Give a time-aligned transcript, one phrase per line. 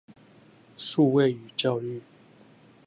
[0.79, 2.01] 數位與教育